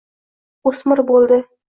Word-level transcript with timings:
O’smir 0.71 1.01
bo’ldi 1.11 1.37